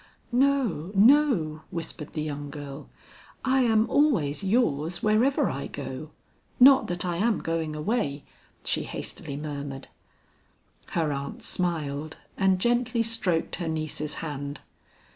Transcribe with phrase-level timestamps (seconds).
[0.31, 2.89] "No, no," whispered the young girl,
[3.45, 6.09] "I am always yours wherever I go.
[6.59, 8.23] Not that I am going away,"
[8.63, 9.89] she hastily murmured.
[10.97, 14.61] Her aunt smiled and gently stroked her niece's hand.